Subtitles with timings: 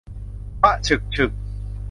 [0.61, 1.31] พระฉึกฉึก